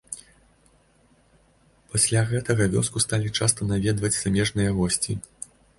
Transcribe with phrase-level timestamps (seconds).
[1.93, 5.11] Пасля гэтага вёску сталі часта наведваць замежныя госці.